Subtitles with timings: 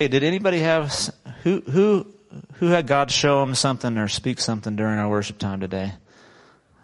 [0.00, 0.92] Hey, did anybody have
[1.42, 2.06] who who
[2.54, 5.92] who had God show them something or speak something during our worship time today?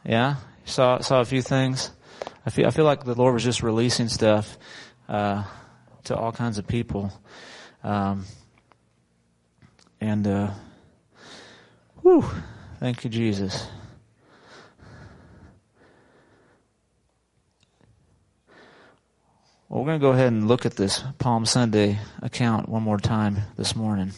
[0.04, 1.92] Yeah, saw saw a few things.
[2.45, 4.58] I feel I feel like the Lord was just releasing stuff
[5.08, 5.45] uh,
[6.04, 7.12] to all kinds of people,
[7.85, 8.24] um,
[10.01, 10.51] and uh,
[12.03, 12.24] whew,
[12.81, 13.69] thank you, Jesus.
[19.75, 22.97] Well, we're going to go ahead and look at this Palm Sunday account one more
[22.97, 24.12] time this morning.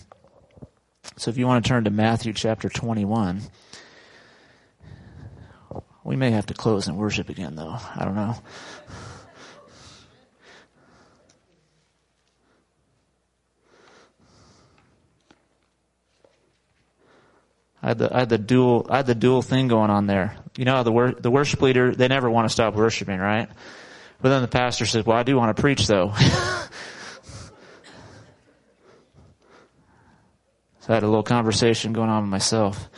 [1.16, 3.40] So if you want to turn to Matthew chapter 21,
[6.04, 7.74] we may have to close and worship again though.
[7.74, 8.36] I don't know.
[17.82, 20.36] I had the I had the dual I had the dual thing going on there.
[20.58, 23.48] You know the wor- the worship leader they never want to stop worshiping, right?
[24.20, 26.12] But then the pastor says, well, I do want to preach though.
[26.16, 26.20] so
[30.88, 32.88] I had a little conversation going on with myself.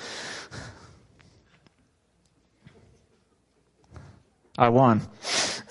[4.56, 5.02] I won.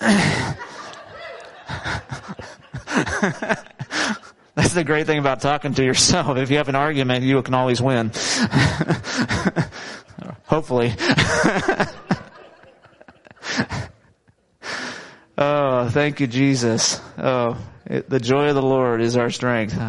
[4.54, 6.36] That's the great thing about talking to yourself.
[6.36, 8.10] If you have an argument, you can always win.
[10.46, 10.94] Hopefully.
[15.40, 17.00] Oh, thank you, Jesus.
[17.16, 19.80] Oh, it, the joy of the Lord is our strength.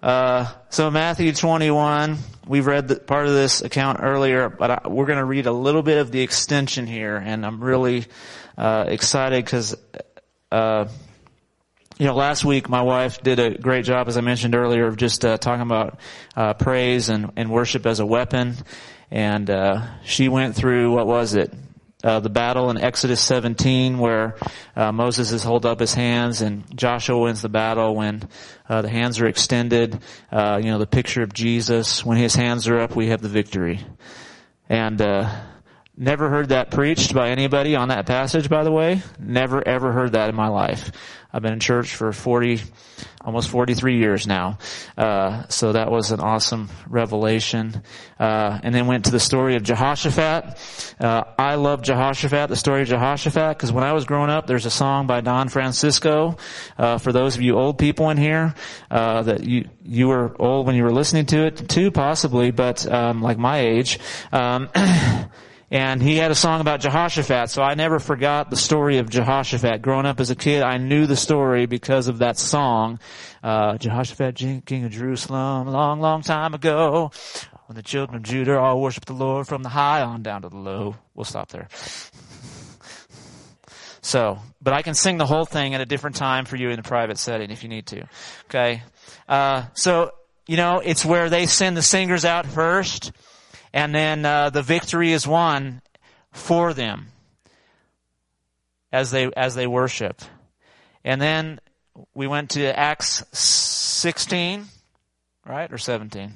[0.00, 5.06] Uh, so Matthew 21, we've read the, part of this account earlier, but I, we're
[5.06, 8.06] going to read a little bit of the extension here, and I'm really
[8.56, 9.74] uh, excited because,
[10.52, 10.86] uh,
[11.98, 14.96] you know, last week my wife did a great job, as I mentioned earlier, of
[14.96, 15.98] just uh, talking about
[16.36, 18.54] uh, praise and, and worship as a weapon,
[19.10, 21.52] and uh, she went through what was it?
[22.04, 24.36] Uh, the battle in Exodus 17 where
[24.76, 28.28] uh, Moses is held up his hands and Joshua wins the battle when
[28.68, 29.98] uh, the hands are extended.
[30.30, 32.04] Uh, you know, the picture of Jesus.
[32.04, 33.80] When his hands are up, we have the victory.
[34.68, 35.34] And uh,
[35.96, 39.02] never heard that preached by anybody on that passage, by the way.
[39.18, 40.90] Never ever heard that in my life.
[41.34, 42.60] I've been in church for 40,
[43.20, 44.58] almost 43 years now.
[44.96, 47.82] Uh, so that was an awesome revelation.
[48.20, 50.94] Uh, and then went to the story of Jehoshaphat.
[51.00, 54.64] Uh, I love Jehoshaphat, the story of Jehoshaphat, because when I was growing up, there's
[54.64, 56.36] a song by Don Francisco.
[56.78, 58.54] Uh, for those of you old people in here,
[58.88, 62.90] uh, that you you were old when you were listening to it too, possibly, but
[62.90, 63.98] um, like my age.
[64.32, 64.68] Um,
[65.74, 69.82] And he had a song about Jehoshaphat, so I never forgot the story of Jehoshaphat.
[69.82, 73.00] Growing up as a kid, I knew the story because of that song.
[73.42, 77.10] Uh, Jehoshaphat, king of Jerusalem, long, long time ago,
[77.66, 80.48] when the children of Judah all worshiped the Lord from the high on down to
[80.48, 80.94] the low.
[81.12, 81.66] We'll stop there.
[84.00, 86.78] So, but I can sing the whole thing at a different time for you in
[86.78, 88.06] a private setting if you need to.
[88.44, 88.84] Okay?
[89.28, 90.12] Uh, so,
[90.46, 93.10] you know, it's where they send the singers out first
[93.74, 95.82] and then uh, the victory is won
[96.30, 97.08] for them
[98.92, 100.22] as they as they worship.
[101.04, 101.58] And then
[102.14, 104.66] we went to Acts 16,
[105.44, 105.72] right?
[105.72, 106.34] Or 17.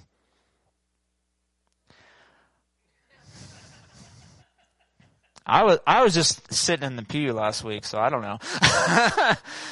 [5.46, 8.38] I was I was just sitting in the pew last week, so I don't know.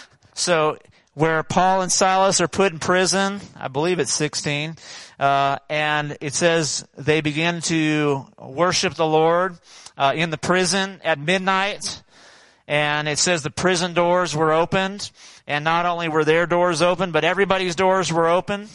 [0.34, 0.78] so
[1.16, 4.76] where Paul and Silas are put in prison, I believe it's 16,
[5.18, 9.56] uh, and it says they begin to worship the Lord
[9.96, 12.02] uh, in the prison at midnight.
[12.68, 15.10] And it says the prison doors were opened,
[15.46, 18.68] and not only were their doors open, but everybody's doors were open.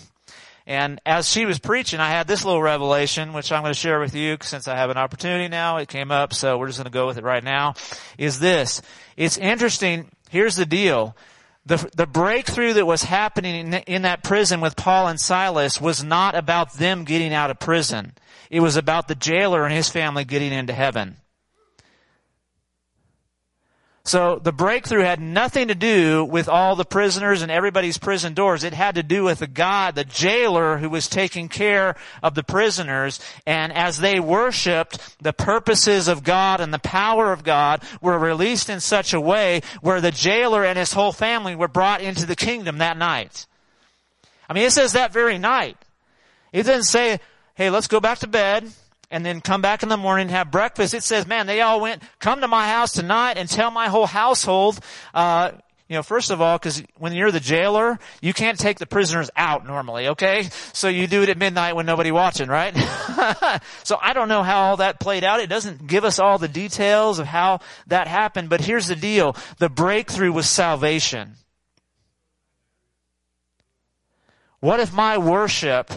[0.65, 3.99] And as she was preaching, I had this little revelation, which I'm going to share
[3.99, 5.77] with you since I have an opportunity now.
[5.77, 7.75] It came up, so we're just going to go with it right now.
[8.17, 8.81] Is this.
[9.15, 10.09] It's interesting.
[10.31, 11.15] Here's the deal.
[11.65, 16.03] The, the breakthrough that was happening in, in that prison with Paul and Silas was
[16.03, 18.13] not about them getting out of prison.
[18.49, 21.17] It was about the jailer and his family getting into heaven.
[24.03, 28.63] So the breakthrough had nothing to do with all the prisoners and everybody's prison doors.
[28.63, 32.43] It had to do with the God, the jailer who was taking care of the
[32.43, 33.19] prisoners.
[33.45, 38.69] And as they worshiped, the purposes of God and the power of God were released
[38.69, 42.35] in such a way where the jailer and his whole family were brought into the
[42.35, 43.45] kingdom that night.
[44.49, 45.77] I mean, it says that very night.
[46.51, 47.19] It doesn't say,
[47.53, 48.71] hey, let's go back to bed
[49.11, 50.93] and then come back in the morning and have breakfast.
[50.93, 54.07] It says, man, they all went, come to my house tonight and tell my whole
[54.07, 54.79] household,
[55.13, 55.51] uh,
[55.89, 59.29] you know, first of all, because when you're the jailer, you can't take the prisoners
[59.35, 60.47] out normally, okay?
[60.71, 62.73] So you do it at midnight when nobody watching, right?
[63.83, 65.41] so I don't know how all that played out.
[65.41, 69.35] It doesn't give us all the details of how that happened, but here's the deal.
[69.57, 71.35] The breakthrough was salvation.
[74.61, 75.91] What if my worship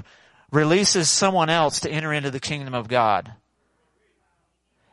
[0.55, 3.33] releases someone else to enter into the kingdom of God?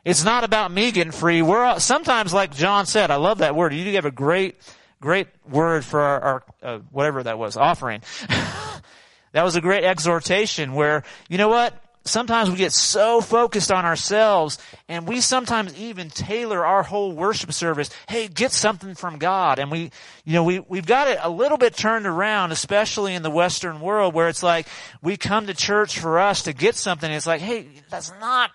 [0.04, 1.42] It's not about me getting free.
[1.42, 3.72] We're sometimes, like John said, I love that word.
[3.72, 4.56] You have a great,
[5.00, 8.02] great word for our, our uh, whatever that was, offering.
[8.28, 11.81] that was a great exhortation where, you know what?
[12.04, 14.58] Sometimes we get so focused on ourselves
[14.88, 17.90] and we sometimes even tailor our whole worship service.
[18.08, 19.60] Hey, get something from God.
[19.60, 19.92] And we,
[20.24, 23.80] you know, we, we've got it a little bit turned around, especially in the Western
[23.80, 24.66] world where it's like
[25.00, 27.10] we come to church for us to get something.
[27.10, 28.50] It's like, hey, that's not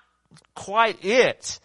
[0.54, 1.60] quite it.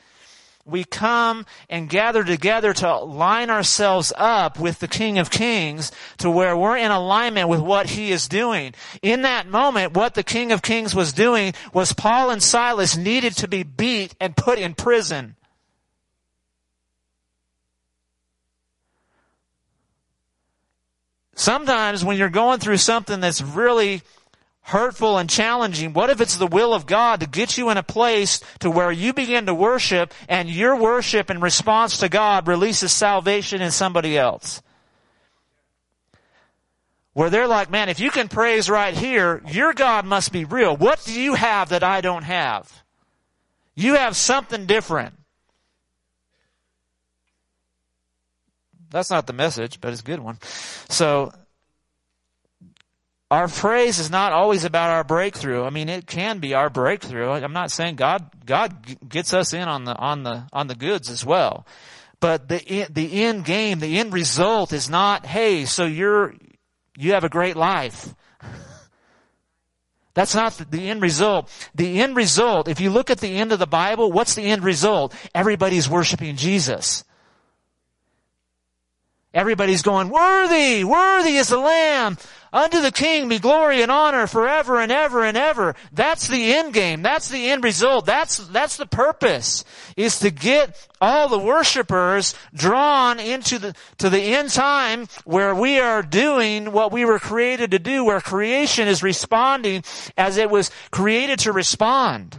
[0.65, 6.31] We come and gather together to line ourselves up with the King of Kings to
[6.31, 8.75] where we're in alignment with what He is doing.
[9.03, 13.37] In that moment, what the King of Kings was doing was Paul and Silas needed
[13.39, 15.35] to be beat and put in prison.
[21.35, 24.03] Sometimes when you're going through something that's really
[24.63, 27.83] hurtful and challenging, what if it's the will of God to get you in a
[27.83, 32.93] place to where you begin to worship and your worship in response to God releases
[32.93, 34.63] salvation in somebody else?
[37.13, 40.77] Where they're like, man, if you can praise right here, your God must be real.
[40.77, 42.83] What do you have that I don't have?
[43.75, 45.15] You have something different.
[48.91, 50.39] That's not the message, but it's a good one.
[50.89, 51.33] So
[53.33, 55.65] our praise is not always about our breakthrough.
[55.65, 57.31] I mean, it can be our breakthrough.
[57.31, 61.09] I'm not saying God, God gets us in on the, on the, on the goods
[61.09, 61.67] as well.
[62.21, 66.35] But the, the end game, the end result is not, hey, so you're,
[66.95, 68.15] you have a great life.
[70.13, 71.51] That's not the end result.
[71.75, 74.63] The end result, if you look at the end of the Bible, what's the end
[74.63, 75.15] result?
[75.35, 77.03] Everybody's worshiping Jesus.
[79.35, 82.19] Everybody's going, worthy, worthy is the Lamb.
[82.53, 85.75] Unto the King be glory and honor forever and ever and ever.
[85.91, 87.01] That's the end game.
[87.01, 88.05] That's the end result.
[88.05, 89.65] That's, that's the purpose.
[89.97, 95.79] Is to get all the worshipers drawn into the, to the end time where we
[95.79, 99.83] are doing what we were created to do, where creation is responding
[100.19, 102.39] as it was created to respond.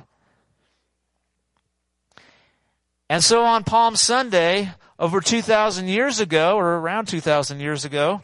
[3.09, 8.21] And so on Palm Sunday, over 2,000 years ago, or around 2,000 years ago,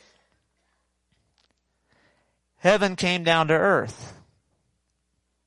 [2.57, 4.13] heaven came down to earth.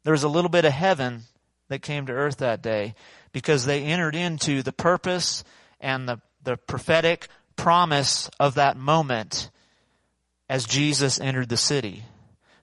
[0.04, 1.22] There was a little bit of heaven
[1.68, 2.94] that came to earth that day
[3.32, 5.44] because they entered into the purpose
[5.80, 9.50] and the, the prophetic promise of that moment
[10.48, 12.04] as Jesus entered the city.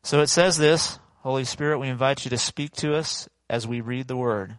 [0.03, 3.81] So it says this, Holy Spirit, we invite you to speak to us as we
[3.81, 4.57] read the word.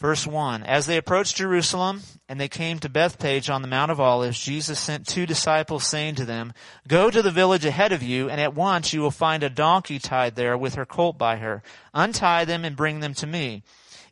[0.00, 0.62] Verse 1.
[0.62, 4.80] As they approached Jerusalem and they came to Bethphage on the Mount of Olives, Jesus
[4.80, 6.54] sent two disciples saying to them,
[6.88, 9.98] Go to the village ahead of you and at once you will find a donkey
[9.98, 11.62] tied there with her colt by her.
[11.92, 13.62] Untie them and bring them to me.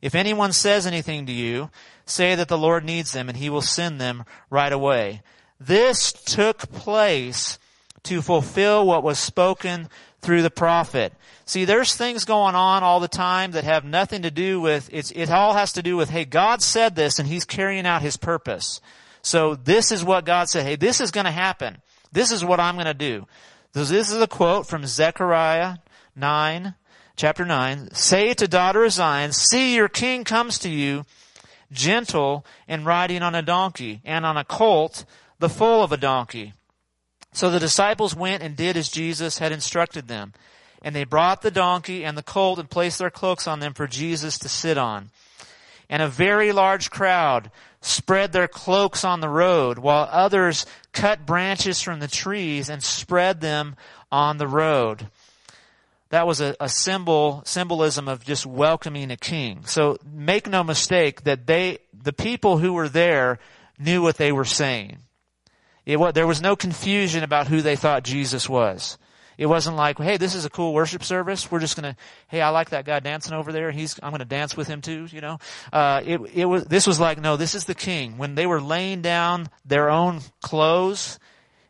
[0.02, 1.70] If anyone says anything to you,
[2.04, 5.22] say that the Lord needs them and he will send them right away.
[5.58, 7.58] This took place
[8.02, 9.88] to fulfill what was spoken
[10.20, 11.12] through the prophet.
[11.44, 15.10] See, there's things going on all the time that have nothing to do with, it's,
[15.12, 18.16] it all has to do with, hey, God said this and He's carrying out His
[18.16, 18.80] purpose.
[19.22, 20.66] So this is what God said.
[20.66, 21.78] Hey, this is going to happen.
[22.12, 23.26] This is what I'm going to do.
[23.74, 25.76] So this is a quote from Zechariah
[26.16, 26.74] 9,
[27.16, 27.94] chapter 9.
[27.94, 31.04] Say to daughter of Zion, see your king comes to you,
[31.70, 35.04] gentle and riding on a donkey and on a colt,
[35.38, 36.54] the foal of a donkey.
[37.38, 40.32] So the disciples went and did as Jesus had instructed them.
[40.82, 43.86] And they brought the donkey and the colt and placed their cloaks on them for
[43.86, 45.10] Jesus to sit on.
[45.88, 51.80] And a very large crowd spread their cloaks on the road, while others cut branches
[51.80, 53.76] from the trees and spread them
[54.10, 55.06] on the road.
[56.08, 59.64] That was a, a symbol, symbolism of just welcoming a king.
[59.64, 63.38] So make no mistake that they, the people who were there
[63.78, 64.98] knew what they were saying.
[65.88, 68.98] It, there was no confusion about who they thought Jesus was.
[69.38, 71.50] It wasn't like, hey, this is a cool worship service.
[71.50, 73.70] We're just gonna, hey, I like that guy dancing over there.
[73.70, 75.38] He's, I'm gonna dance with him too, you know.
[75.72, 78.18] Uh, it, it was, this was like, no, this is the king.
[78.18, 81.18] When they were laying down their own clothes,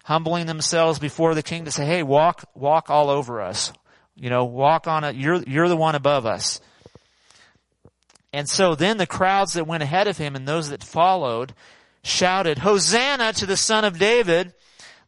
[0.02, 3.72] humbling themselves before the king to say, hey, walk, walk all over us.
[4.16, 5.14] You know, walk on it.
[5.14, 6.60] You're, you're the one above us.
[8.32, 11.54] And so then the crowds that went ahead of him and those that followed
[12.02, 14.52] shouted, Hosanna to the son of David.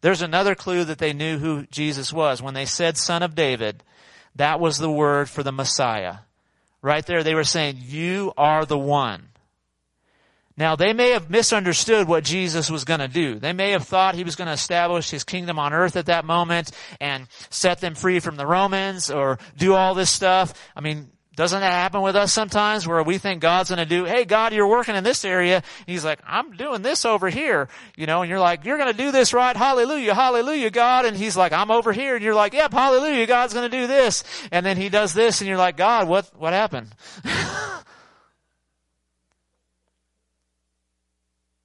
[0.00, 2.40] There's another clue that they knew who Jesus was.
[2.40, 3.82] When they said son of David,
[4.36, 6.16] that was the word for the Messiah.
[6.82, 9.30] Right there, they were saying, you are the one.
[10.56, 13.38] Now they may have misunderstood what Jesus was going to do.
[13.38, 16.26] They may have thought he was going to establish his kingdom on earth at that
[16.26, 16.70] moment
[17.00, 20.52] and set them free from the Romans or do all this stuff.
[20.76, 24.04] I mean, doesn't that happen with us sometimes where we think God's going to do,
[24.04, 25.62] hey God, you're working in this area.
[25.86, 29.02] He's like, I'm doing this over here, you know, and you're like, you're going to
[29.02, 29.56] do this right.
[29.56, 31.06] Hallelujah, hallelujah, God.
[31.06, 32.14] And he's like, I'm over here.
[32.14, 34.22] And you're like, yep, hallelujah, God's going to do this.
[34.52, 36.94] And then he does this and you're like, God, what, what happened?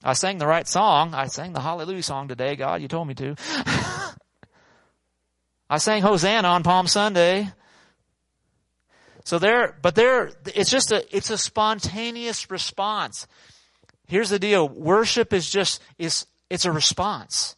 [0.05, 1.13] I sang the right song.
[1.13, 2.81] I sang the Hallelujah song today, God.
[2.81, 3.35] You told me to.
[5.69, 7.51] I sang Hosanna on Palm Sunday.
[9.25, 13.27] So there, but there, it's just a, it's a spontaneous response.
[14.07, 14.69] Here's the deal.
[14.69, 17.55] Worship is just, is, it's a response.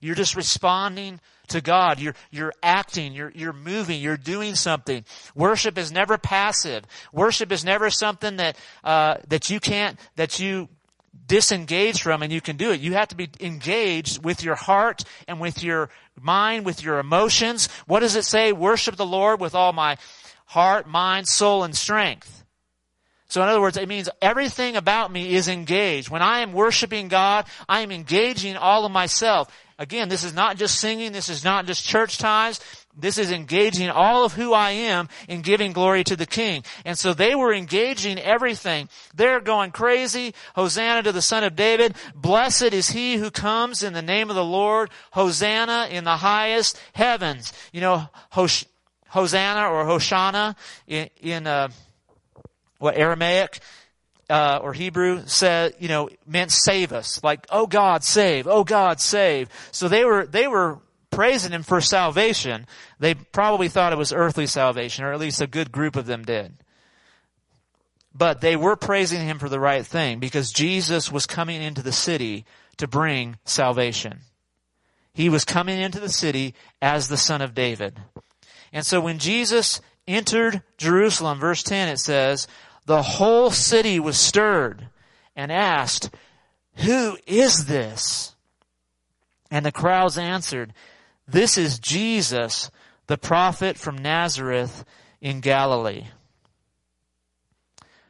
[0.00, 1.18] You're just responding
[1.48, 1.98] to God.
[1.98, 5.06] You're, you're acting, you're, you're moving, you're doing something.
[5.34, 6.84] Worship is never passive.
[7.10, 10.68] Worship is never something that, uh, that you can't, that you
[11.26, 12.80] disengage from and you can do it.
[12.80, 15.88] You have to be engaged with your heart and with your
[16.20, 17.70] mind, with your emotions.
[17.86, 18.52] What does it say?
[18.52, 19.96] Worship the Lord with all my
[20.46, 22.44] heart, mind, soul, and strength.
[23.28, 26.08] So in other words, it means everything about me is engaged.
[26.08, 29.52] When I am worshiping God, I am engaging all of myself.
[29.78, 32.60] Again, this is not just singing, this is not just church times,
[32.96, 36.64] this is engaging all of who I am in giving glory to the King.
[36.86, 38.88] And so they were engaging everything.
[39.14, 40.34] They're going crazy.
[40.54, 41.94] Hosanna to the Son of David.
[42.14, 44.88] Blessed is he who comes in the name of the Lord.
[45.10, 47.52] Hosanna in the highest heavens.
[47.70, 48.08] You know,
[49.08, 51.68] Hosanna or Hoshana in, in uh,
[52.78, 53.60] what Aramaic
[54.28, 57.22] uh, or Hebrew said, you know, meant save us.
[57.22, 58.46] Like, oh God, save.
[58.46, 59.48] Oh God, save.
[59.70, 60.80] So they were they were
[61.16, 62.66] praising him for salvation,
[62.98, 66.22] they probably thought it was earthly salvation, or at least a good group of them
[66.24, 66.52] did.
[68.14, 71.90] But they were praising him for the right thing because Jesus was coming into the
[71.90, 72.44] city
[72.76, 74.20] to bring salvation.
[75.14, 77.98] He was coming into the city as the son of David.
[78.76, 82.46] And so when Jesus entered Jerusalem, verse 10, it says,
[82.84, 84.90] the whole city was stirred
[85.34, 86.10] and asked,
[86.74, 88.36] who is this?
[89.50, 90.74] And the crowds answered,
[91.26, 92.70] this is Jesus,
[93.06, 94.84] the prophet from Nazareth
[95.22, 96.08] in Galilee.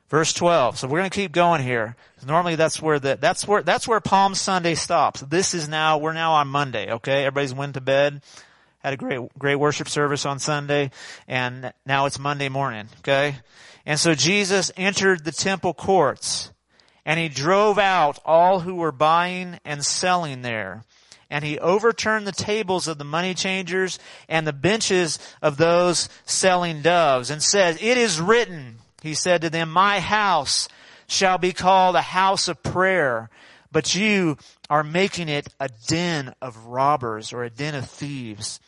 [0.09, 0.79] Verse 12.
[0.79, 1.95] So we're going to keep going here.
[2.27, 5.21] Normally that's where the, that's where, that's where Palm Sunday stops.
[5.21, 7.25] This is now, we're now on Monday, okay?
[7.25, 8.21] Everybody's went to bed,
[8.87, 10.93] had a great, great worship service on Sunday,
[11.27, 13.35] and now it's Monday morning, okay?
[13.85, 16.53] And so Jesus entered the temple courts,
[17.05, 20.85] and he drove out all who were buying and selling there
[21.29, 26.83] and he overturned the tables of the money changers and the benches of those selling
[26.83, 30.69] doves and said, it is written, he said to them, my house
[31.09, 33.29] shall be called a house of prayer,
[33.73, 34.39] but you
[34.71, 38.61] are making it a den of robbers or a den of thieves.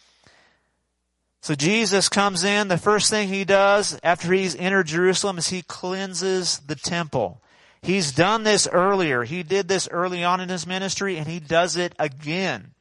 [1.49, 5.63] So Jesus comes in, the first thing he does after he's entered Jerusalem is he
[5.63, 7.41] cleanses the temple.
[7.81, 9.25] He's done this earlier.
[9.25, 12.73] He did this early on in his ministry and he does it again.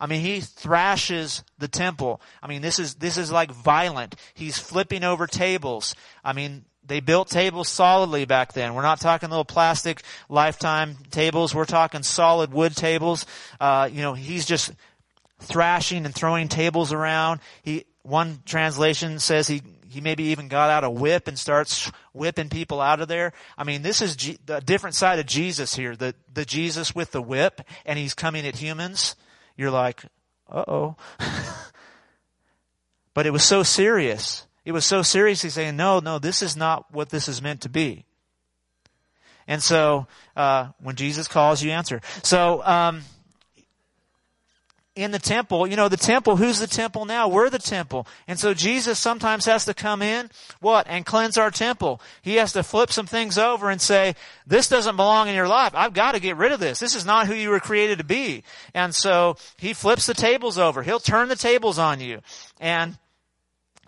[0.00, 2.22] I mean, he thrashes the temple.
[2.42, 4.14] I mean, this is, this is like violent.
[4.32, 5.94] He's flipping over tables.
[6.24, 8.72] I mean, they built tables solidly back then.
[8.72, 11.54] We're not talking little plastic lifetime tables.
[11.54, 13.26] We're talking solid wood tables.
[13.60, 14.72] Uh, you know, he's just
[15.38, 17.40] thrashing and throwing tables around.
[17.62, 22.50] He, one translation says he he maybe even got out a whip and starts whipping
[22.50, 23.32] people out of there.
[23.56, 25.96] I mean, this is G- a different side of Jesus here.
[25.96, 29.16] The, the Jesus with the whip and he's coming at humans.
[29.56, 30.04] You're like,
[30.50, 30.96] uh oh.
[33.14, 34.46] but it was so serious.
[34.66, 35.40] It was so serious.
[35.42, 38.04] He's saying, no, no, this is not what this is meant to be.
[39.48, 42.00] And so, uh, when Jesus calls, you answer.
[42.24, 43.02] So, um,
[44.96, 47.28] in the temple, you know, the temple, who's the temple now?
[47.28, 48.06] We're the temple.
[48.26, 50.86] And so Jesus sometimes has to come in, what?
[50.88, 52.00] And cleanse our temple.
[52.22, 54.14] He has to flip some things over and say,
[54.46, 55.72] this doesn't belong in your life.
[55.74, 56.80] I've got to get rid of this.
[56.80, 58.42] This is not who you were created to be.
[58.74, 60.82] And so he flips the tables over.
[60.82, 62.20] He'll turn the tables on you.
[62.58, 62.96] And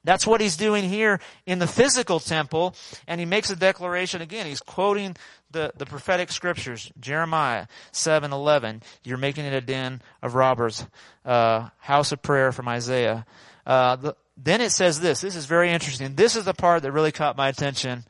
[0.05, 2.75] that's what he's doing here in the physical temple.
[3.07, 4.47] And he makes a declaration again.
[4.47, 5.17] He's quoting
[5.51, 10.87] the, the prophetic scriptures, Jeremiah 7, 11, you're making it a den of robbers,
[11.25, 13.25] uh, house of prayer from Isaiah.
[13.67, 16.15] Uh, the, then it says this, this is very interesting.
[16.15, 18.05] This is the part that really caught my attention,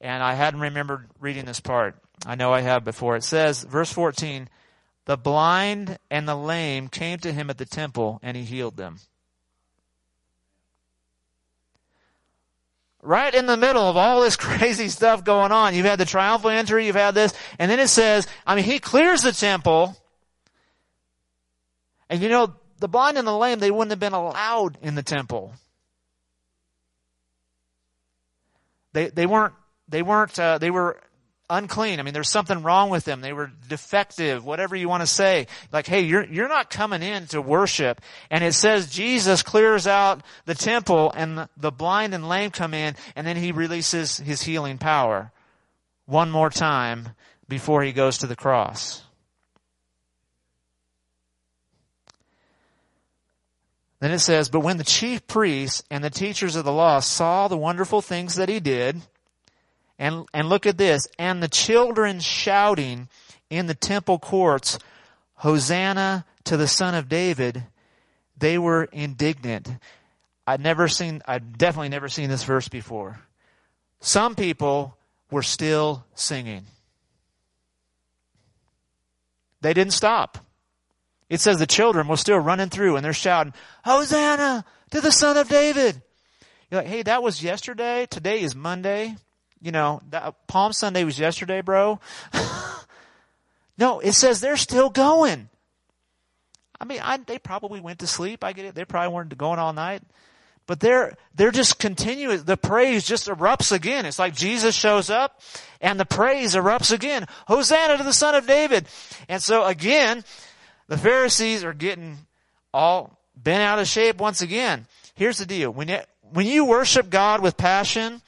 [0.00, 1.96] and I hadn't remembered reading this part.
[2.24, 3.16] I know I have before.
[3.16, 4.48] It says, verse 14,
[5.04, 8.98] the blind and the lame came to him at the temple, and he healed them.
[13.06, 15.74] Right in the middle of all this crazy stuff going on.
[15.74, 18.78] You've had the triumphal entry, you've had this, and then it says, I mean, he
[18.78, 19.96] clears the temple.
[22.10, 25.02] And you know, the blind and the lame, they wouldn't have been allowed in the
[25.02, 25.52] temple.
[28.92, 29.54] They, they weren't,
[29.88, 31.00] they weren't, uh, they were
[31.48, 32.00] unclean.
[32.00, 33.20] I mean, there's something wrong with them.
[33.20, 35.46] They were defective, whatever you want to say.
[35.72, 38.00] Like, hey, you're, you're not coming in to worship.
[38.30, 42.94] And it says Jesus clears out the temple and the blind and lame come in
[43.14, 45.32] and then he releases his healing power
[46.06, 47.10] one more time
[47.48, 49.02] before he goes to the cross.
[54.00, 57.48] Then it says, but when the chief priests and the teachers of the law saw
[57.48, 59.00] the wonderful things that he did,
[59.98, 61.08] and, and look at this.
[61.18, 63.08] And the children shouting
[63.50, 64.78] in the temple courts,
[65.34, 67.64] Hosanna to the son of David,
[68.38, 69.68] they were indignant.
[70.46, 73.18] I'd never seen, I'd definitely never seen this verse before.
[74.00, 74.96] Some people
[75.30, 76.64] were still singing.
[79.60, 80.38] They didn't stop.
[81.28, 83.52] It says the children were still running through and they're shouting,
[83.84, 86.00] Hosanna to the son of David.
[86.70, 88.06] You're like, hey, that was yesterday.
[88.06, 89.16] Today is Monday
[89.60, 92.00] you know, that, Palm Sunday was yesterday, bro.
[93.78, 95.48] no, it says they're still going.
[96.80, 98.44] I mean, I, they probably went to sleep.
[98.44, 98.74] I get it.
[98.74, 100.02] They probably weren't going all night.
[100.66, 102.42] But they're, they're just continuing.
[102.42, 104.04] The praise just erupts again.
[104.04, 105.40] It's like Jesus shows up
[105.80, 107.26] and the praise erupts again.
[107.46, 108.86] Hosanna to the son of David.
[109.28, 110.24] And so again,
[110.88, 112.18] the Pharisees are getting
[112.74, 114.86] all bent out of shape once again.
[115.14, 115.70] Here's the deal.
[115.70, 116.00] When you,
[116.32, 118.20] when you worship God with passion,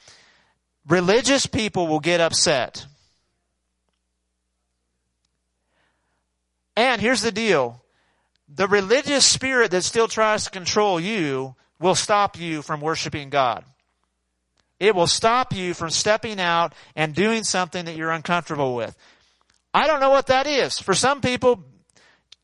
[0.89, 2.85] Religious people will get upset.
[6.75, 7.83] And here's the deal.
[8.47, 13.63] The religious spirit that still tries to control you will stop you from worshiping God.
[14.79, 18.95] It will stop you from stepping out and doing something that you're uncomfortable with.
[19.73, 20.79] I don't know what that is.
[20.79, 21.63] For some people,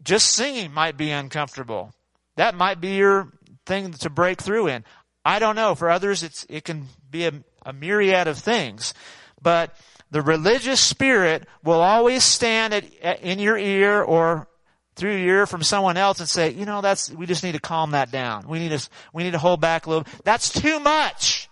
[0.03, 1.93] just singing might be uncomfortable.
[2.35, 3.31] That might be your
[3.65, 4.83] thing to break through in.
[5.23, 5.73] I don't know.
[5.73, 7.31] For others, it's, it can be a,
[7.65, 8.93] a myriad of things.
[9.41, 9.75] But
[10.11, 14.47] the religious spirit will always stand at, at, in your ear or
[14.95, 17.59] through your ear from someone else and say, you know, that's, we just need to
[17.59, 18.47] calm that down.
[18.47, 20.07] We need to, we need to hold back a little.
[20.23, 21.49] That's too much.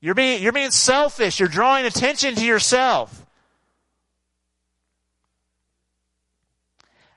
[0.00, 1.40] You're being, you're being selfish.
[1.40, 3.26] You're drawing attention to yourself.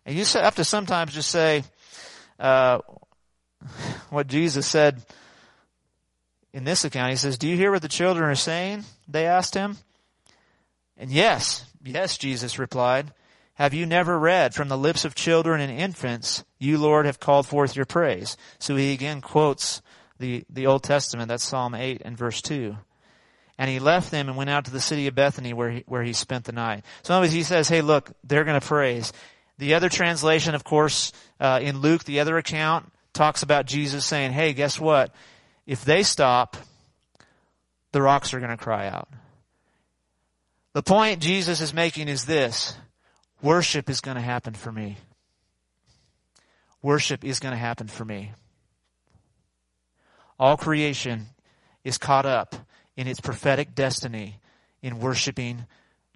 [0.05, 1.63] And you have to sometimes just say,
[2.39, 2.79] uh,
[4.09, 5.03] what Jesus said
[6.55, 7.11] in this account.
[7.11, 8.85] He says, Do you hear what the children are saying?
[9.09, 9.77] They asked him.
[10.97, 13.13] And yes, yes, Jesus replied.
[13.55, 17.45] Have you never read from the lips of children and infants, you Lord have called
[17.45, 18.37] forth your praise?
[18.57, 19.81] So he again quotes
[20.17, 22.75] the, the Old Testament, that's Psalm 8 and verse 2.
[23.57, 26.03] And he left them and went out to the city of Bethany where he, where
[26.03, 26.85] he spent the night.
[27.03, 29.11] So he says, hey look, they're gonna praise.
[29.57, 34.31] The other translation, of course, uh, in Luke, the other account, talks about Jesus saying,
[34.31, 35.13] hey, guess what?
[35.65, 36.57] If they stop,
[37.91, 39.09] the rocks are going to cry out.
[40.73, 42.75] The point Jesus is making is this.
[43.41, 44.97] Worship is going to happen for me.
[46.81, 48.33] Worship is going to happen for me.
[50.37, 51.27] All creation
[51.83, 52.55] is caught up
[52.97, 54.39] in its prophetic destiny
[54.81, 55.65] in worshiping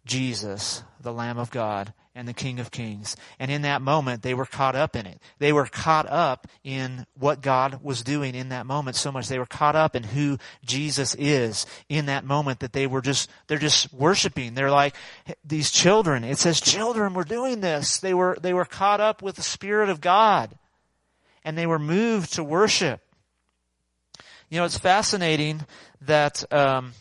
[0.06, 3.16] Jesus, the Lamb of God and the King of Kings.
[3.40, 5.22] And in that moment, they were caught up in it.
[5.40, 9.30] They were caught up in what God was doing in that moment so much.
[9.30, 13.30] They were caught up in who Jesus is in that moment that they were just,
[13.48, 14.54] they're just worshiping.
[14.54, 14.96] They're like
[15.46, 16.26] these children.
[16.26, 18.00] It says children were doing this.
[18.00, 20.54] They were, they were caught up with the Spirit of God
[21.46, 23.00] and they were moved to worship.
[24.50, 25.62] You know, it's fascinating
[26.02, 26.92] that, um,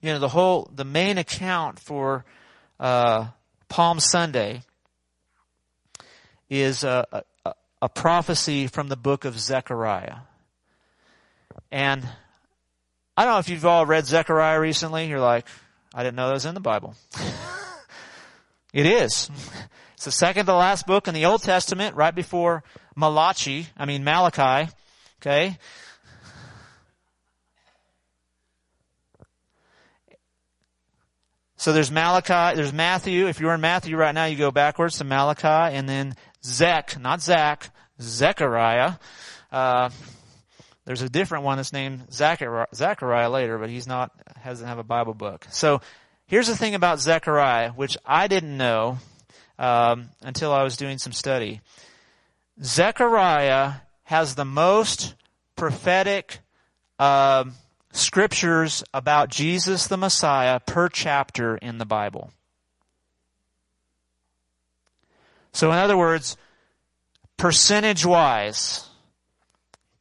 [0.00, 2.24] you know, the whole, the main account for,
[2.80, 3.26] uh,
[3.74, 4.62] Palm Sunday
[6.48, 10.18] is a, a, a prophecy from the book of Zechariah.
[11.72, 12.06] And
[13.16, 15.08] I don't know if you've all read Zechariah recently.
[15.08, 15.48] You're like,
[15.92, 16.94] I didn't know that was in the Bible.
[18.72, 19.28] it is.
[19.94, 22.62] It's the second to last book in the Old Testament, right before
[22.94, 24.70] Malachi, I mean Malachi,
[25.20, 25.58] okay?
[31.64, 33.26] So there's Malachi, there's Matthew.
[33.26, 37.22] If you're in Matthew right now, you go backwards to Malachi, and then Zech, not
[37.22, 38.96] Zach, Zechariah.
[39.50, 39.88] Uh,
[40.84, 44.12] there's a different one that's named Zechariah, Zechariah later, but he's not,
[44.44, 45.46] doesn't have a Bible book.
[45.52, 45.80] So
[46.26, 48.98] here's the thing about Zechariah, which I didn't know
[49.58, 51.62] um, until I was doing some study.
[52.62, 53.72] Zechariah
[54.02, 55.14] has the most
[55.56, 56.40] prophetic
[56.98, 57.54] um,
[57.94, 62.30] scriptures about Jesus the Messiah per chapter in the Bible.
[65.52, 66.36] So in other words,
[67.36, 68.88] percentage wise,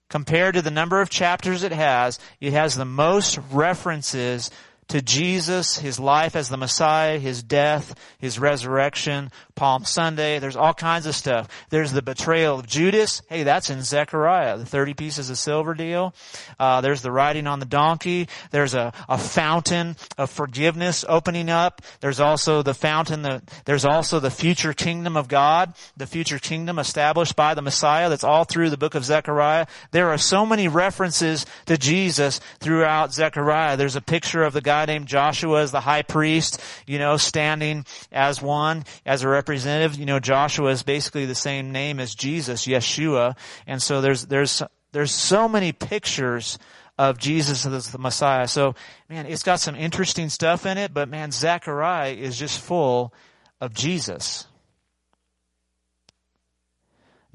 [0.10, 4.50] compared to the number of chapters it has, it has the most references
[4.88, 10.40] to Jesus, His life as the Messiah, His death, His resurrection, Palm Sunday.
[10.40, 11.48] There's all kinds of stuff.
[11.70, 13.22] There's the betrayal of Judas.
[13.30, 16.14] Hey, that's in Zechariah, the 30 pieces of silver deal.
[16.60, 18.28] Uh, there's the riding on the donkey.
[18.52, 21.82] There's a, a fountain of forgiveness opening up.
[22.00, 26.80] There's also the fountain, the, there's also the future kingdom of God, the future kingdom
[26.80, 28.10] established by the Messiah.
[28.10, 29.68] That's all through the book of Zechariah.
[29.92, 33.78] There are so many references to Jesus throughout Zechariah.
[33.78, 37.86] There's a picture of the guy named Joshua as the high priest, you know, standing
[38.12, 40.00] as one, as a representative.
[40.00, 43.36] You know, Joshua is basically the same name as Jesus, Yeshua.
[43.68, 46.58] And so there's, there's, there's so many pictures
[46.98, 48.48] of Jesus as the Messiah.
[48.48, 48.76] So,
[49.10, 53.14] man, it's got some interesting stuff in it, but man, Zechariah is just full
[53.60, 54.48] of Jesus.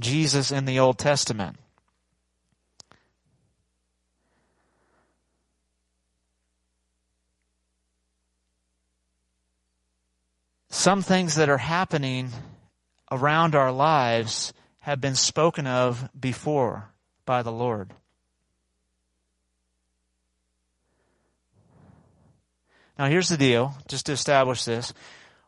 [0.01, 1.59] Jesus in the Old Testament.
[10.79, 12.31] Some things that are happening
[13.11, 16.89] around our lives have been spoken of before
[17.27, 17.93] by the Lord.
[22.97, 24.95] Now here's the deal, just to establish this.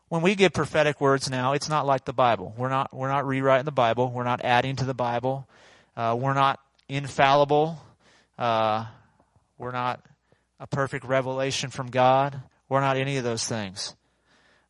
[0.09, 2.53] When we give prophetic words now, it's not like the Bible.
[2.57, 4.11] We're not, we're not rewriting the Bible.
[4.11, 5.47] We're not adding to the Bible.
[5.95, 7.81] Uh, we're not infallible.
[8.37, 8.85] Uh,
[9.57, 10.05] we're not
[10.59, 12.37] a perfect revelation from God.
[12.67, 13.95] We're not any of those things.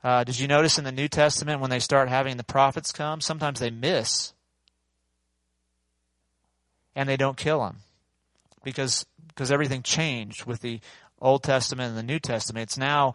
[0.04, 3.22] Uh, did you notice in the New Testament when they start having the prophets come,
[3.22, 4.34] sometimes they miss
[6.96, 7.78] and they don't kill them
[8.64, 10.80] because because everything changed with the
[11.22, 12.64] Old Testament and the New Testament.
[12.64, 13.14] It's now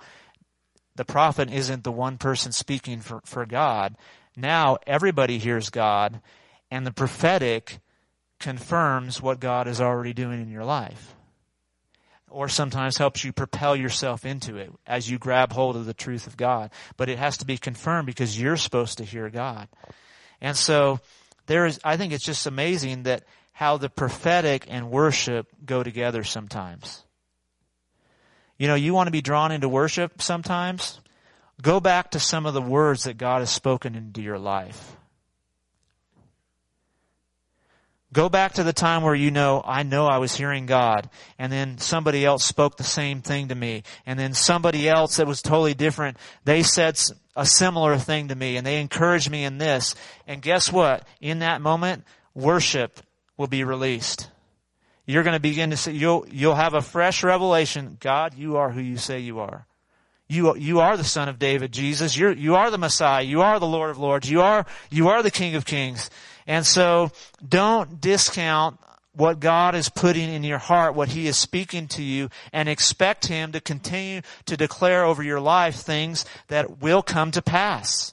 [0.94, 3.96] the prophet isn't the one person speaking for, for God.
[4.37, 6.20] Now everybody hears God,
[6.70, 7.81] and the prophetic
[8.38, 11.16] confirms what God is already doing in your life
[12.31, 16.27] or sometimes helps you propel yourself into it as you grab hold of the truth
[16.27, 16.71] of God.
[16.97, 19.69] But it has to be confirmed because you're supposed to hear God.
[20.41, 21.01] And so
[21.47, 26.25] there is, I think it's just amazing that how the prophetic and worship go together
[26.25, 27.05] sometimes.
[28.59, 31.01] You know, you want to be drawn into worship sometimes?
[31.62, 34.97] Go back to some of the words that God has spoken into your life.
[38.17, 41.53] Go back to the time where you know, I know I was hearing God, and
[41.53, 45.43] then somebody else spoke the same thing to me, and then somebody else that was
[45.43, 46.99] totally different, they said
[47.37, 49.95] a similar thing to me, and they encouraged me in this.
[50.27, 51.07] And guess what?
[51.21, 53.01] In that moment, worship
[53.37, 54.31] will be released.
[55.05, 57.99] You're going to begin to see, you'll, you'll have a fresh revelation.
[58.01, 59.67] God, you are who you say you are.
[60.27, 62.17] You, you are the son of David, Jesus.
[62.17, 63.23] You're, you are the Messiah.
[63.23, 64.31] You are the Lord of Lords.
[64.31, 66.09] You are, you are the King of Kings.
[66.47, 67.11] And so
[67.47, 68.79] don't discount
[69.13, 73.27] what God is putting in your heart, what He is speaking to you, and expect
[73.27, 78.13] Him to continue to declare over your life things that will come to pass.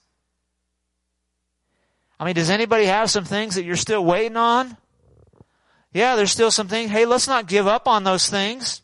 [2.19, 4.78] I mean, does anybody have some things that you're still waiting on?
[5.91, 6.89] Yeah, there's still some things.
[6.89, 8.82] Hey, let's not give up on those things.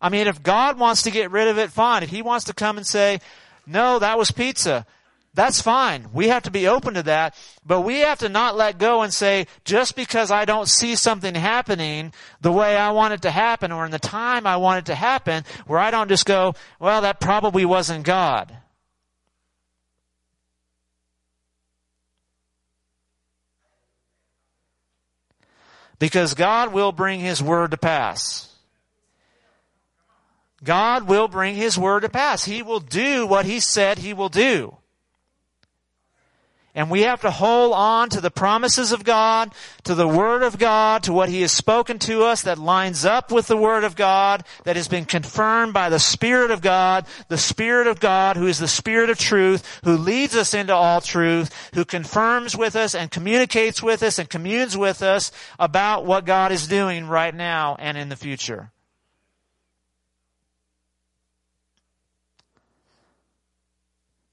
[0.00, 2.02] I mean, if God wants to get rid of it, fine.
[2.02, 3.20] If He wants to come and say,
[3.66, 4.86] no, that was pizza.
[5.34, 6.08] That's fine.
[6.12, 9.12] We have to be open to that, but we have to not let go and
[9.12, 13.70] say, just because I don't see something happening the way I want it to happen
[13.70, 17.02] or in the time I want it to happen, where I don't just go, well,
[17.02, 18.56] that probably wasn't God.
[25.98, 28.52] Because God will bring His word to pass.
[30.64, 32.44] God will bring His word to pass.
[32.44, 34.77] He will do what He said He will do.
[36.78, 40.60] And we have to hold on to the promises of God, to the Word of
[40.60, 43.96] God, to what He has spoken to us that lines up with the Word of
[43.96, 48.46] God, that has been confirmed by the Spirit of God, the Spirit of God who
[48.46, 52.94] is the Spirit of truth, who leads us into all truth, who confirms with us
[52.94, 57.74] and communicates with us and communes with us about what God is doing right now
[57.80, 58.70] and in the future.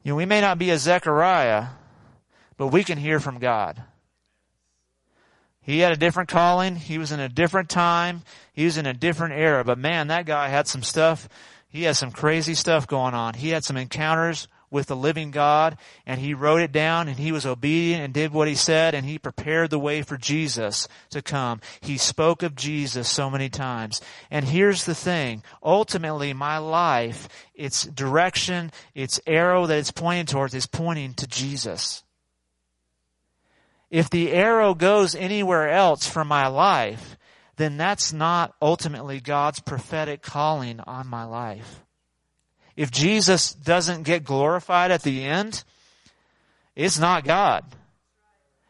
[0.03, 1.69] You know, we may not be a Zechariah,
[2.57, 3.81] but we can hear from God.
[5.61, 6.75] He had a different calling.
[6.75, 8.21] He was in a different time.
[8.53, 9.63] He was in a different era.
[9.63, 11.27] But man, that guy had some stuff.
[11.67, 13.33] He had some crazy stuff going on.
[13.33, 17.31] He had some encounters with the living God and he wrote it down and he
[17.31, 21.21] was obedient and did what he said and he prepared the way for Jesus to
[21.21, 21.61] come.
[21.81, 24.01] He spoke of Jesus so many times.
[24.29, 25.43] And here's the thing.
[25.63, 32.03] Ultimately, my life, its direction, its arrow that it's pointing towards is pointing to Jesus.
[33.89, 37.17] If the arrow goes anywhere else from my life,
[37.57, 41.81] then that's not ultimately God's prophetic calling on my life.
[42.75, 45.63] If Jesus doesn't get glorified at the end,
[46.75, 47.63] it's not God.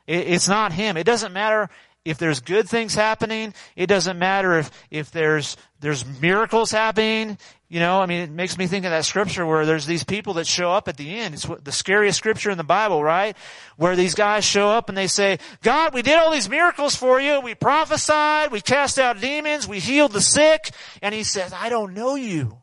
[0.05, 0.97] It's not Him.
[0.97, 1.69] It doesn't matter
[2.05, 3.53] if there's good things happening.
[3.75, 7.37] It doesn't matter if, if there's, there's miracles happening.
[7.67, 10.35] You know, I mean, it makes me think of that scripture where there's these people
[10.35, 11.33] that show up at the end.
[11.33, 13.35] It's the scariest scripture in the Bible, right?
[13.75, 17.19] Where these guys show up and they say, God, we did all these miracles for
[17.19, 17.41] you.
[17.41, 18.51] We prophesied.
[18.51, 19.67] We cast out demons.
[19.67, 20.69] We healed the sick.
[21.01, 22.59] And he says, I don't know you.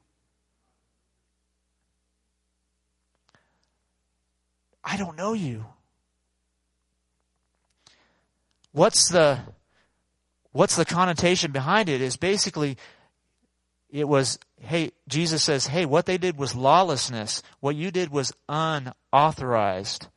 [4.84, 5.66] I don't know you.
[8.72, 9.38] What's the,
[10.52, 12.78] what's the connotation behind it is basically
[13.92, 17.42] it was, hey, Jesus says, hey, what they did was lawlessness.
[17.60, 20.08] What you did was unauthorized.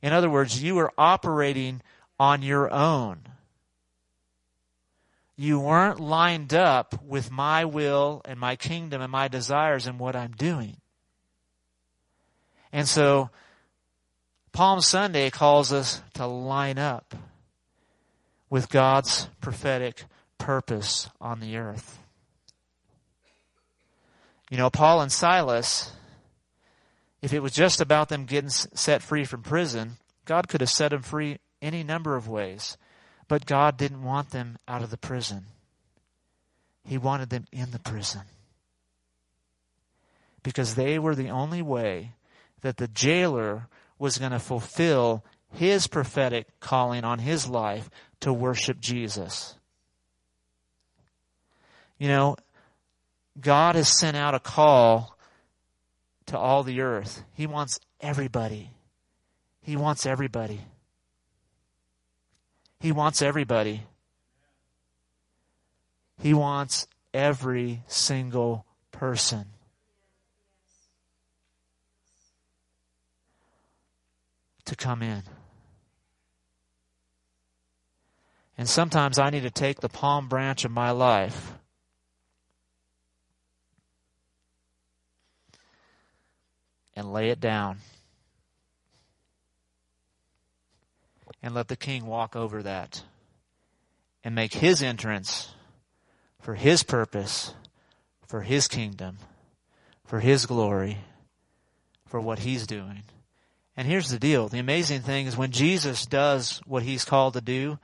[0.00, 1.82] In other words, you were operating
[2.18, 3.22] on your own.
[5.36, 10.14] You weren't lined up with my will and my kingdom and my desires and what
[10.14, 10.76] I'm doing.
[12.72, 13.30] And so
[14.52, 17.16] Palm Sunday calls us to line up
[18.54, 20.04] with God's prophetic
[20.38, 21.98] purpose on the earth.
[24.48, 25.90] You know, Paul and Silas,
[27.20, 30.90] if it was just about them getting set free from prison, God could have set
[30.90, 32.76] them free any number of ways.
[33.26, 35.46] But God didn't want them out of the prison.
[36.84, 38.22] He wanted them in the prison.
[40.44, 42.12] Because they were the only way
[42.60, 43.66] that the jailer
[43.98, 47.90] was going to fulfill his prophetic calling on his life
[48.20, 49.54] to worship Jesus.
[51.98, 52.36] You know,
[53.40, 55.16] God has sent out a call
[56.26, 57.24] to all the earth.
[57.32, 58.70] He wants everybody.
[59.62, 60.60] He wants everybody.
[62.80, 63.82] He wants everybody.
[66.18, 69.46] He wants every single person.
[74.64, 75.22] to come in.
[78.56, 81.54] And sometimes I need to take the palm branch of my life
[86.94, 87.78] and lay it down.
[91.42, 93.02] And let the king walk over that
[94.22, 95.52] and make his entrance
[96.40, 97.52] for his purpose,
[98.26, 99.18] for his kingdom,
[100.06, 100.98] for his glory,
[102.06, 103.02] for what he's doing.
[103.76, 104.48] And here's the deal.
[104.48, 107.78] The amazing thing is when Jesus does what he's called to do,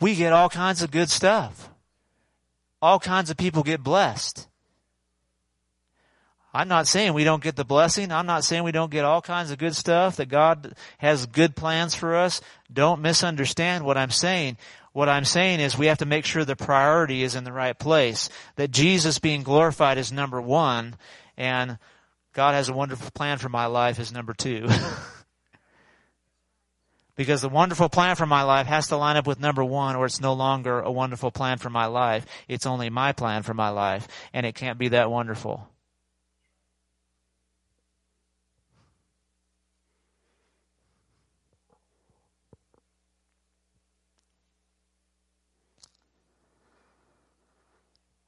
[0.00, 1.70] we get all kinds of good stuff.
[2.82, 4.46] All kinds of people get blessed.
[6.56, 8.10] I'm not saying we don't get the blessing.
[8.10, 11.54] I'm not saying we don't get all kinds of good stuff, that God has good
[11.54, 12.40] plans for us.
[12.72, 14.56] Don't misunderstand what I'm saying.
[14.92, 17.78] What I'm saying is we have to make sure the priority is in the right
[17.78, 18.30] place.
[18.56, 20.96] That Jesus being glorified is number one,
[21.36, 21.78] and
[22.32, 24.66] God has a wonderful plan for my life is number two.
[27.16, 30.04] Because the wonderful plan for my life has to line up with number one or
[30.04, 32.26] it's no longer a wonderful plan for my life.
[32.46, 35.66] It's only my plan for my life and it can't be that wonderful.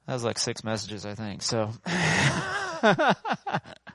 [0.06, 1.42] That was like six messages, I think.
[1.42, 1.70] So.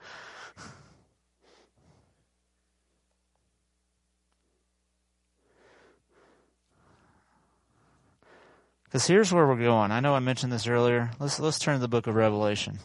[8.94, 9.92] Because here's where we're going.
[9.92, 11.10] I know I mentioned this earlier.
[11.20, 12.78] Let's let's turn to the book of Revelation.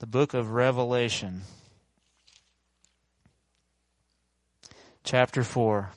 [0.00, 1.42] The book of Revelation.
[5.04, 5.90] Chapter 4.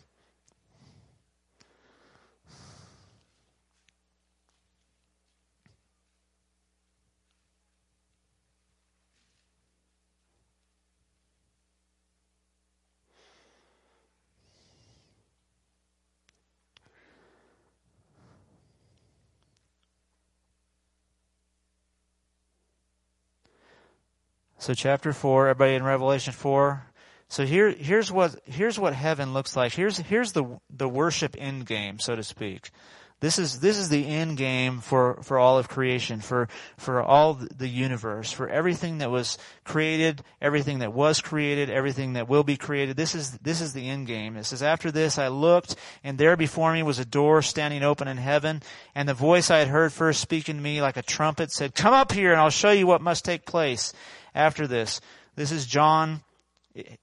[24.61, 26.85] So chapter four, everybody in Revelation four.
[27.29, 29.73] So here, here's what, here's what heaven looks like.
[29.73, 32.69] Here's, here's the, the worship end game, so to speak.
[33.21, 36.47] This is, this is the end game for, for all of creation, for,
[36.77, 42.29] for all the universe, for everything that was created, everything that was created, everything that
[42.29, 42.95] will be created.
[42.95, 44.35] This is, this is the end game.
[44.37, 48.07] It says, after this I looked and there before me was a door standing open
[48.07, 48.61] in heaven
[48.93, 51.95] and the voice I had heard first speaking to me like a trumpet said, come
[51.95, 53.91] up here and I'll show you what must take place
[54.33, 55.01] after this.
[55.35, 56.21] This is John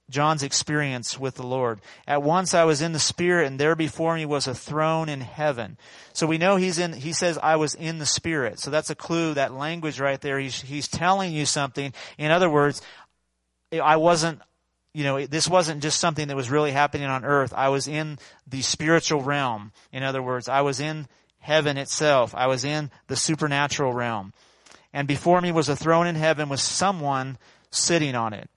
[0.09, 1.79] John's experience with the Lord.
[2.07, 5.21] At once I was in the Spirit and there before me was a throne in
[5.21, 5.77] heaven.
[6.13, 8.59] So we know he's in, he says I was in the Spirit.
[8.59, 10.39] So that's a clue, that language right there.
[10.39, 11.93] He's, he's telling you something.
[12.17, 12.81] In other words,
[13.71, 14.41] I wasn't,
[14.93, 17.53] you know, this wasn't just something that was really happening on earth.
[17.55, 19.71] I was in the spiritual realm.
[19.91, 22.33] In other words, I was in heaven itself.
[22.33, 24.33] I was in the supernatural realm.
[24.93, 27.37] And before me was a throne in heaven with someone
[27.71, 28.49] sitting on it.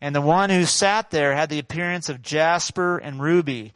[0.00, 3.72] And the one who sat there had the appearance of jasper and ruby.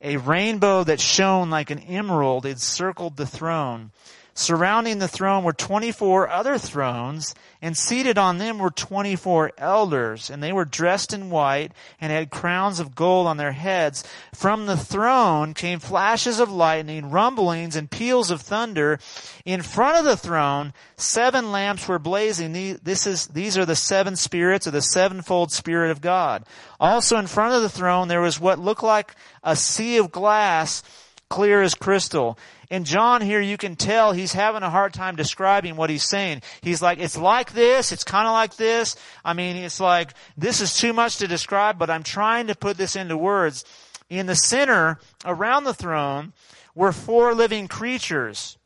[0.00, 3.92] A rainbow that shone like an emerald encircled the throne.
[4.38, 10.42] Surrounding the throne were 24 other thrones, and seated on them were 24 elders, and
[10.42, 11.72] they were dressed in white
[12.02, 14.04] and had crowns of gold on their heads.
[14.34, 18.98] From the throne came flashes of lightning, rumblings, and peals of thunder.
[19.46, 22.52] In front of the throne, seven lamps were blazing.
[22.82, 26.44] This is, these are the seven spirits of the sevenfold spirit of God.
[26.78, 30.82] Also in front of the throne, there was what looked like a sea of glass,
[31.30, 32.38] clear as crystal.
[32.68, 36.42] In John here, you can tell he's having a hard time describing what he's saying.
[36.62, 38.96] He's like, it's like this, it's kind of like this.
[39.24, 42.76] I mean, it's like, this is too much to describe, but I'm trying to put
[42.76, 43.64] this into words.
[44.08, 46.32] In the center, around the throne,
[46.74, 48.58] were four living creatures.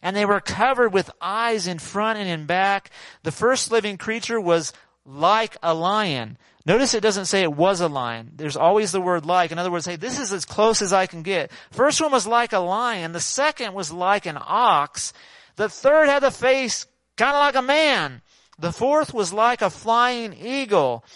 [0.00, 2.90] And they were covered with eyes in front and in back.
[3.24, 4.72] The first living creature was
[5.04, 6.38] like a lion.
[6.68, 8.32] Notice it doesn't say it was a lion.
[8.36, 9.52] There's always the word like.
[9.52, 11.50] In other words, hey, this is as close as I can get.
[11.70, 13.12] First one was like a lion.
[13.12, 15.14] The second was like an ox.
[15.56, 16.84] The third had a face
[17.16, 18.20] kind of like a man.
[18.58, 21.06] The fourth was like a flying eagle.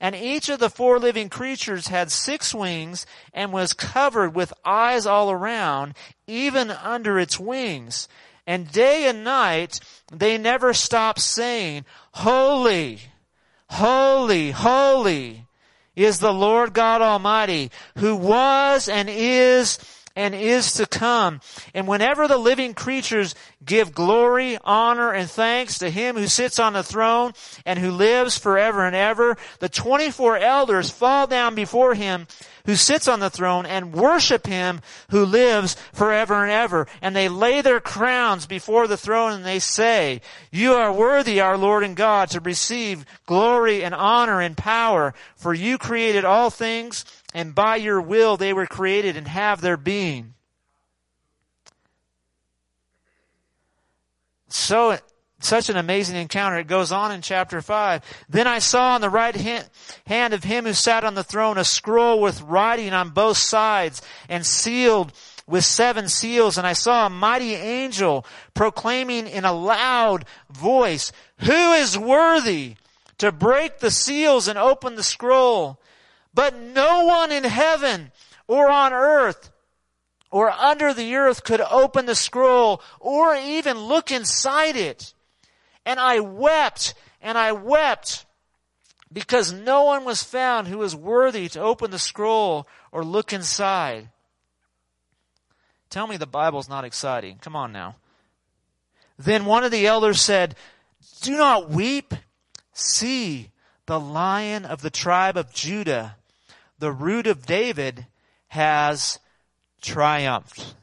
[0.00, 5.06] And each of the four living creatures had six wings and was covered with eyes
[5.06, 5.94] all around,
[6.26, 8.06] even under its wings.
[8.46, 9.80] And day and night,
[10.12, 13.00] they never stopped saying, Holy,
[13.70, 15.46] Holy, holy
[15.94, 19.78] is the Lord God Almighty who was and is
[20.16, 21.40] and is to come.
[21.74, 26.72] And whenever the living creatures give glory, honor, and thanks to him who sits on
[26.72, 27.32] the throne
[27.64, 32.26] and who lives forever and ever, the 24 elders fall down before him
[32.66, 36.86] who sits on the throne and worship him who lives forever and ever.
[37.00, 40.20] And they lay their crowns before the throne and they say,
[40.50, 45.54] You are worthy, our Lord and God, to receive glory and honor and power, for
[45.54, 50.34] you created all things, and by your will they were created and have their being.
[54.48, 54.98] So
[55.40, 56.58] such an amazing encounter.
[56.58, 58.02] It goes on in chapter 5.
[58.28, 61.64] Then I saw on the right hand of him who sat on the throne a
[61.64, 65.12] scroll with writing on both sides and sealed
[65.46, 66.58] with seven seals.
[66.58, 72.76] And I saw a mighty angel proclaiming in a loud voice, Who is worthy
[73.18, 75.80] to break the seals and open the scroll?
[76.32, 78.12] But no one in heaven
[78.46, 79.50] or on earth
[80.30, 85.12] or under the earth could open the scroll or even look inside it.
[85.84, 88.26] And I wept and I wept
[89.12, 94.10] because no one was found who was worthy to open the scroll or look inside.
[95.88, 97.38] Tell me the Bible's not exciting.
[97.40, 97.96] Come on now.
[99.18, 100.54] Then one of the elders said,
[101.22, 102.14] Do not weep.
[102.72, 103.50] See,
[103.86, 106.16] the lion of the tribe of Judah,
[106.80, 108.06] the root of David,
[108.48, 109.20] has
[109.80, 110.74] triumphed.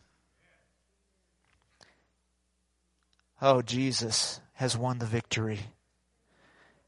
[3.41, 5.59] Oh, Jesus has won the victory.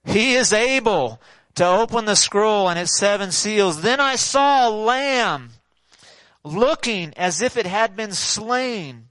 [0.06, 1.20] He is able
[1.56, 3.82] to open the scroll and its seven seals.
[3.82, 5.50] Then I saw a lamb
[6.44, 9.09] looking as if it had been slain.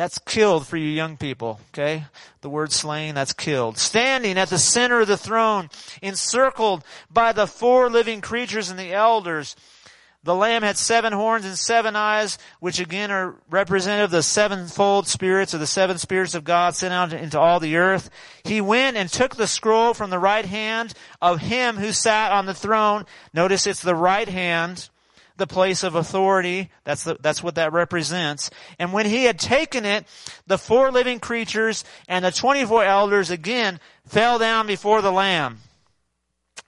[0.00, 2.04] That's killed for you young people, okay?
[2.40, 3.76] The word slain, that's killed.
[3.76, 5.68] Standing at the center of the throne,
[6.00, 9.56] encircled by the four living creatures and the elders.
[10.24, 15.06] The lamb had seven horns and seven eyes, which again are representative of the sevenfold
[15.06, 18.08] spirits or the seven spirits of God sent out into all the earth.
[18.42, 22.46] He went and took the scroll from the right hand of him who sat on
[22.46, 23.04] the throne.
[23.34, 24.88] Notice it's the right hand,
[25.40, 26.70] the place of authority.
[26.84, 28.50] That's the, that's what that represents.
[28.78, 30.06] And when he had taken it,
[30.46, 35.58] the four living creatures and the 24 elders again fell down before the lamb.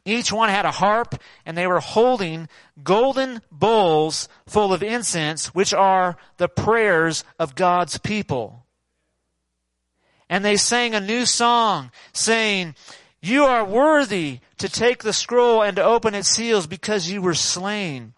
[0.05, 1.14] Each one had a harp
[1.47, 2.49] and they were holding
[2.83, 8.64] golden bowls full of incense, which are the prayers of God's people.
[10.31, 12.75] And they sang a new song saying,
[13.20, 17.35] you are worthy to take the scroll and to open its seals because you were
[17.35, 18.14] slain.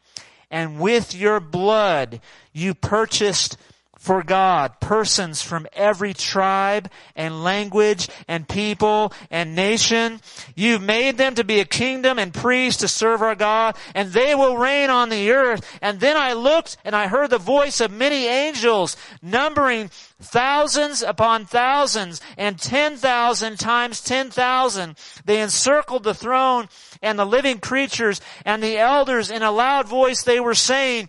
[0.51, 2.21] And with your blood
[2.53, 3.57] you purchased
[4.05, 10.21] for God persons from every tribe and language and people and nation.
[10.55, 14.35] You've made them to be a kingdom and priests to serve our God and they
[14.35, 15.67] will reign on the earth.
[15.81, 19.89] And then I looked and I heard the voice of many angels numbering
[20.21, 24.99] thousands upon thousands and ten thousand times ten thousand.
[25.25, 26.69] They encircled the throne
[27.01, 31.09] and the living creatures and the elders in a loud voice they were saying,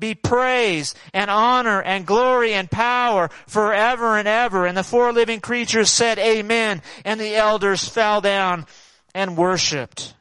[0.00, 4.66] be praise and honor and glory and power forever and ever.
[4.66, 6.82] And the four living creatures said, Amen.
[7.04, 8.66] And the elders fell down
[9.14, 10.14] and worshiped.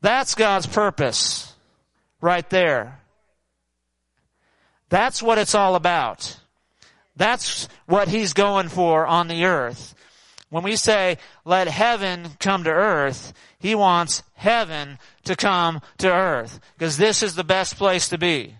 [0.00, 1.52] That's God's purpose
[2.20, 3.00] right there.
[4.88, 6.38] That's what it's all about.
[7.16, 9.94] That's what He's going for on the earth.
[10.48, 16.60] When we say, let heaven come to earth, he wants heaven to come to earth.
[16.76, 18.56] Because this is the best place to be.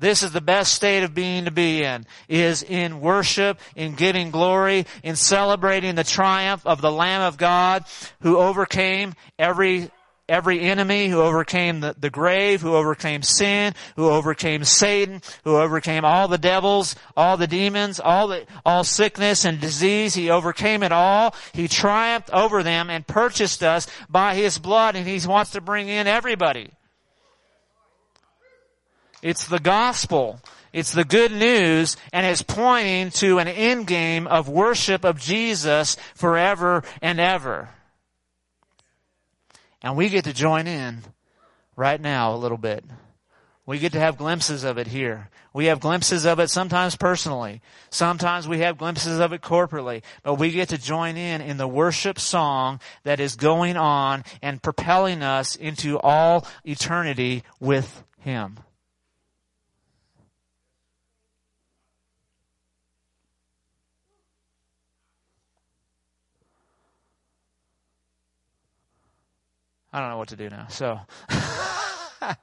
[0.00, 4.30] This is the best state of being to be in, is in worship, in giving
[4.30, 7.84] glory, in celebrating the triumph of the Lamb of God
[8.20, 9.90] who overcame every
[10.28, 16.04] every enemy, who overcame the, the grave, who overcame sin, who overcame Satan, who overcame
[16.04, 20.14] all the devils, all the demons, all the, all sickness and disease.
[20.14, 21.34] He overcame it all.
[21.52, 25.88] He triumphed over them and purchased us by His blood and He wants to bring
[25.88, 26.70] in everybody.
[29.22, 30.40] It's the gospel.
[30.72, 35.96] It's the good news and it's pointing to an end game of worship of Jesus
[36.14, 37.70] forever and ever.
[39.82, 41.02] And we get to join in
[41.76, 42.84] right now a little bit.
[43.64, 45.28] We get to have glimpses of it here.
[45.52, 47.60] We have glimpses of it sometimes personally.
[47.90, 50.02] Sometimes we have glimpses of it corporately.
[50.22, 54.62] But we get to join in in the worship song that is going on and
[54.62, 58.58] propelling us into all eternity with Him.
[69.98, 70.68] I don't know what to do now.
[70.68, 71.00] So.
[72.20, 72.36] I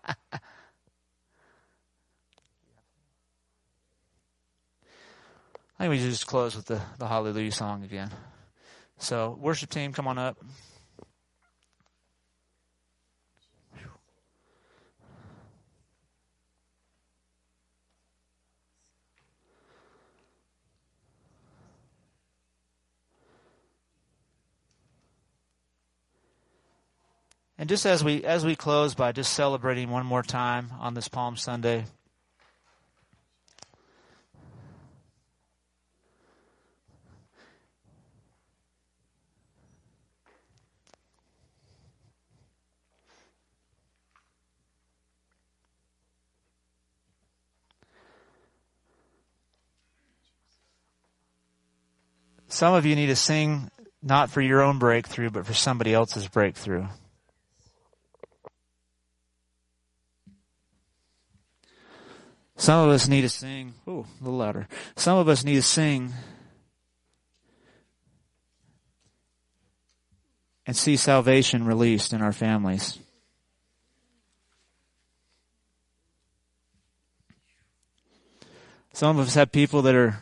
[5.80, 8.12] think we just close with the, the Hallelujah song again.
[8.98, 10.38] So, worship team, come on up.
[27.66, 31.08] And just as we as we close by just celebrating one more time on this
[31.08, 31.86] Palm Sunday,
[52.48, 53.72] Some of you need to sing
[54.04, 56.86] not for your own breakthrough, but for somebody else's breakthrough.
[62.58, 63.74] Some of us need to sing.
[63.86, 64.68] Oh, a little louder.
[64.96, 66.14] Some of us need to sing
[70.66, 72.98] and see salvation released in our families.
[78.94, 80.22] Some of us have people that are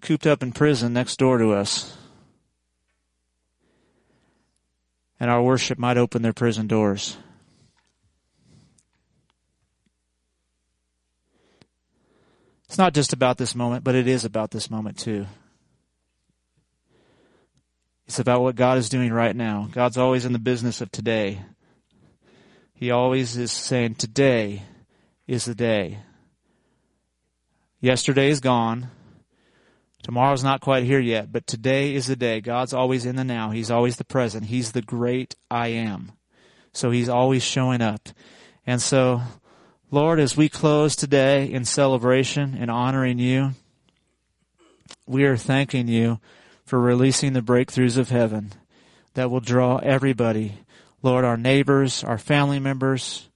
[0.00, 1.94] cooped up in prison next door to us.
[5.20, 7.18] And our worship might open their prison doors.
[12.68, 15.26] It's not just about this moment, but it is about this moment too.
[18.06, 19.68] It's about what God is doing right now.
[19.72, 21.42] God's always in the business of today.
[22.74, 24.62] He always is saying, today
[25.26, 25.98] is the day.
[27.80, 28.90] Yesterday is gone.
[30.02, 32.40] Tomorrow's not quite here yet, but today is the day.
[32.40, 33.50] God's always in the now.
[33.50, 34.46] He's always the present.
[34.46, 36.12] He's the great I am.
[36.72, 38.10] So he's always showing up.
[38.66, 39.22] And so,
[39.92, 43.52] Lord, as we close today in celebration and honoring you,
[45.06, 46.18] we are thanking you
[46.64, 48.52] for releasing the breakthroughs of heaven
[49.14, 50.58] that will draw everybody.
[51.02, 53.28] Lord, our neighbors, our family members,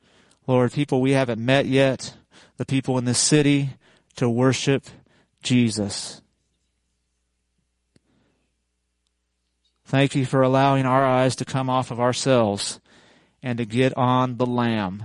[0.48, 2.14] Lord, people we haven't met yet,
[2.56, 3.70] the people in this city
[4.16, 4.86] to worship
[5.44, 6.20] Jesus.
[9.84, 12.80] Thank you for allowing our eyes to come off of ourselves
[13.40, 15.04] and to get on the Lamb.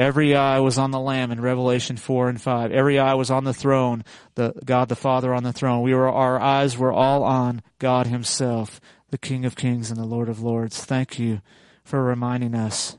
[0.00, 2.72] Every eye was on the Lamb in Revelation 4 and 5.
[2.72, 4.02] Every eye was on the throne,
[4.34, 5.82] the God the Father on the throne.
[5.82, 8.80] We were, our eyes were all on God Himself,
[9.10, 10.82] the King of Kings and the Lord of Lords.
[10.82, 11.42] Thank you
[11.84, 12.96] for reminding us.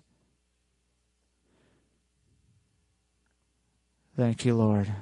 [4.15, 4.93] Thank you, Lord.